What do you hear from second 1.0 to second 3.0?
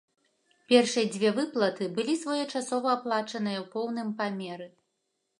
дзве выплаты былі своечасова